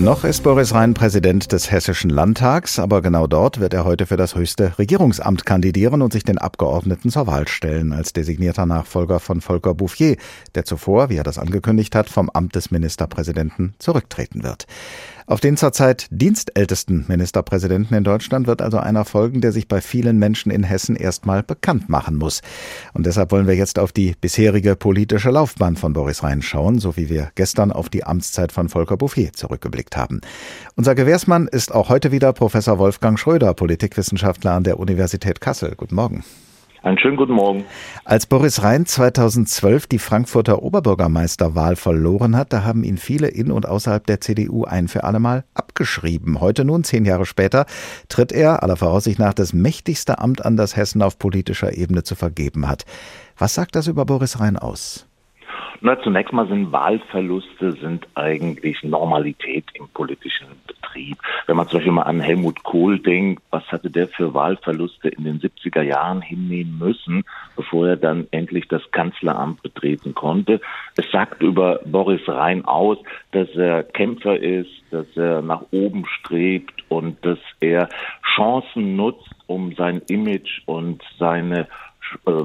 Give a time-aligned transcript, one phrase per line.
[0.00, 4.16] Noch ist Boris Rhein Präsident des Hessischen Landtags, aber genau dort wird er heute für
[4.16, 9.42] das höchste Regierungsamt kandidieren und sich den Abgeordneten zur Wahl stellen, als designierter Nachfolger von
[9.42, 10.16] Volker Bouffier,
[10.54, 14.66] der zuvor, wie er das angekündigt hat, vom Amt des Ministerpräsidenten zurücktreten wird.
[15.30, 20.18] Auf den zurzeit dienstältesten Ministerpräsidenten in Deutschland wird also einer folgen, der sich bei vielen
[20.18, 22.40] Menschen in Hessen erstmal bekannt machen muss.
[22.94, 26.96] Und deshalb wollen wir jetzt auf die bisherige politische Laufbahn von Boris Rhein schauen, so
[26.96, 30.20] wie wir gestern auf die Amtszeit von Volker Bouffier zurückgeblickt haben.
[30.74, 35.76] Unser Gewährsmann ist auch heute wieder Professor Wolfgang Schröder, Politikwissenschaftler an der Universität Kassel.
[35.76, 36.24] Guten Morgen.
[36.82, 37.64] Einen schönen guten Morgen.
[38.04, 43.68] Als Boris Rhein 2012 die Frankfurter Oberbürgermeisterwahl verloren hat, da haben ihn viele in und
[43.68, 46.40] außerhalb der CDU ein für allemal abgeschrieben.
[46.40, 47.66] Heute nun, zehn Jahre später,
[48.08, 52.14] tritt er aller Voraussicht nach das mächtigste Amt an, das Hessen auf politischer Ebene zu
[52.14, 52.86] vergeben hat.
[53.36, 55.06] Was sagt das über Boris Rhein aus?
[55.82, 60.48] Na, zunächst mal sind Wahlverluste sind eigentlich Normalität im politischen.
[61.50, 65.24] Wenn man zum Beispiel mal an Helmut Kohl denkt, was hatte der für Wahlverluste in
[65.24, 67.24] den 70er Jahren hinnehmen müssen,
[67.56, 70.60] bevor er dann endlich das Kanzleramt betreten konnte.
[70.96, 72.98] Es sagt über Boris Rhein aus,
[73.32, 77.88] dass er Kämpfer ist, dass er nach oben strebt und dass er
[78.36, 81.66] Chancen nutzt, um sein Image und seine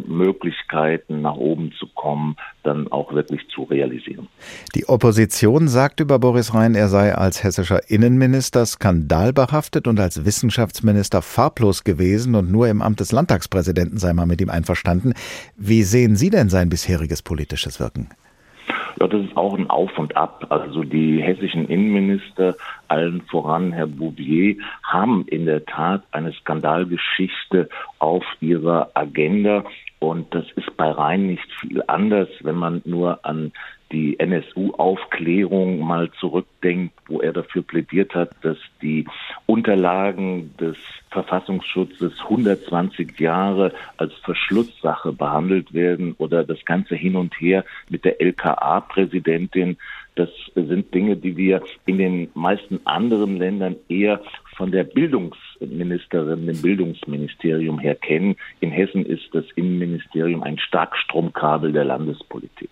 [0.07, 4.27] Möglichkeiten, nach oben zu kommen, dann auch wirklich zu realisieren.
[4.75, 11.21] Die Opposition sagt über Boris Rhein, er sei als hessischer Innenminister skandalbehaftet und als Wissenschaftsminister
[11.21, 15.13] farblos gewesen und nur im Amt des Landtagspräsidenten sei man mit ihm einverstanden.
[15.57, 18.09] Wie sehen Sie denn sein bisheriges politisches Wirken?
[18.99, 20.45] Ja, das ist auch ein Auf und Ab.
[20.49, 22.55] Also die hessischen Innenminister,
[22.87, 29.65] allen voran Herr Bouvier, haben in der Tat eine Skandalgeschichte auf ihrer Agenda.
[29.99, 33.51] Und das ist bei Rhein nicht viel anders, wenn man nur an
[33.95, 39.07] die NSU-Aufklärung mal zurückdenkt, wo er dafür plädiert hat, dass die
[39.45, 40.75] Unterlagen des
[41.11, 48.19] Verfassungsschutzes 120 Jahre als Verschlusssache behandelt werden oder das ganze hin und her mit der
[48.19, 49.77] LKA-Präsidentin.
[50.15, 54.21] Das sind Dinge, die wir in den meisten anderen Ländern eher
[54.55, 58.37] von der Bildungsministerin, dem Bildungsministerium her kennen.
[58.61, 62.69] In Hessen ist das Innenministerium ein Starkstromkabel der Landespolitik.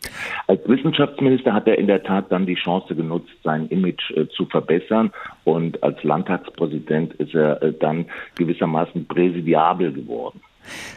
[0.47, 4.45] Als Wissenschaftsminister hat er in der Tat dann die Chance genutzt, sein Image äh, zu
[4.45, 5.11] verbessern
[5.43, 8.05] und als Landtagspräsident ist er äh, dann
[8.35, 10.39] gewissermaßen präsidiabel geworden.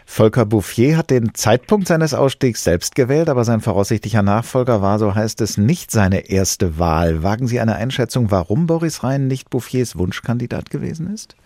[0.05, 5.15] Volker Bouffier hat den Zeitpunkt seines Ausstiegs selbst gewählt, aber sein voraussichtlicher Nachfolger war, so
[5.15, 7.23] heißt es, nicht seine erste Wahl.
[7.23, 11.37] Wagen Sie eine Einschätzung, warum Boris Rhein nicht Bouffiers Wunschkandidat gewesen ist?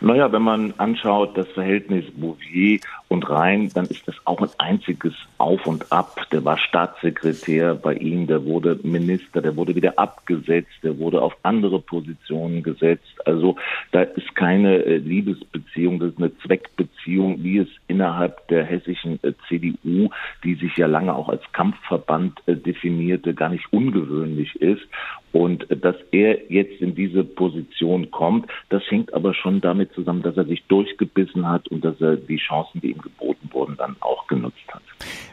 [0.00, 2.78] Naja, wenn man anschaut das Verhältnis Bouvier
[3.08, 6.20] und Rhein, dann ist das auch ein einziges Auf und Ab.
[6.30, 11.36] Der war Staatssekretär bei ihm, der wurde Minister, der wurde wieder abgesetzt, der wurde auf
[11.42, 13.16] andere Positionen gesetzt.
[13.24, 13.56] Also
[13.90, 19.32] da ist keine äh, Liebesbeziehung, das ist eine Zweckbeziehung, wie es innerhalb der hessischen äh,
[19.48, 20.10] CDU,
[20.44, 24.86] die sich ja lange auch als Kampfverband äh, definierte, gar nicht ungewöhnlich ist.
[25.32, 30.36] Und dass er jetzt in diese Position kommt, das hängt aber schon damit zusammen, dass
[30.36, 34.26] er sich durchgebissen hat und dass er die Chancen, die ihm geboten wurden, dann auch
[34.26, 34.82] genutzt hat.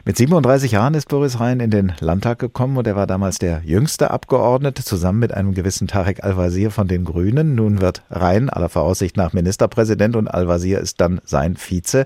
[0.04, 3.62] Mit 37 Jahren ist Boris Rhein in den Landtag gekommen und er war damals der
[3.64, 7.54] jüngste Abgeordnete, zusammen mit einem gewissen Tarek Al-Wazir von den Grünen.
[7.54, 12.04] Nun wird Rhein aller Voraussicht nach Ministerpräsident und Al-Wazir ist dann sein Vize.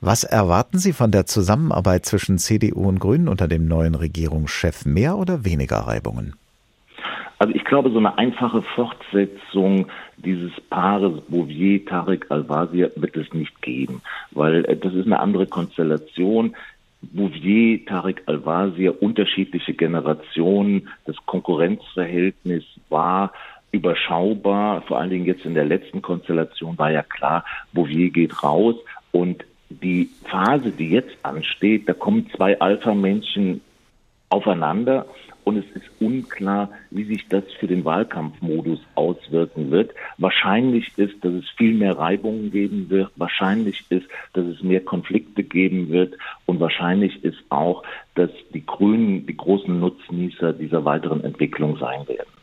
[0.00, 4.84] Was erwarten Sie von der Zusammenarbeit zwischen CDU und Grünen unter dem neuen Regierungschef?
[4.84, 6.34] Mehr oder weniger Reibungen?
[7.38, 13.62] Also ich glaube, so eine einfache Fortsetzung dieses Paares Bouvier, Tarek Al-Wazir wird es nicht
[13.62, 16.56] geben, weil äh, das ist eine andere Konstellation.
[17.00, 23.32] Bouvier, Tarek Al-Wazir, unterschiedliche Generationen, das Konkurrenzverhältnis war
[23.70, 28.74] überschaubar, vor allen Dingen jetzt in der letzten Konstellation war ja klar, Bouvier geht raus
[29.12, 33.60] und die Phase, die jetzt ansteht, da kommen zwei Alpha-Männchen
[34.30, 35.06] aufeinander
[35.48, 39.92] und es ist unklar, wie sich das für den Wahlkampfmodus auswirken wird.
[40.18, 43.10] Wahrscheinlich ist, dass es viel mehr Reibungen geben wird.
[43.16, 46.18] Wahrscheinlich ist, dass es mehr Konflikte geben wird.
[46.44, 47.82] Und wahrscheinlich ist auch,
[48.14, 52.28] dass die Grünen die großen Nutznießer dieser weiteren Entwicklung sein werden.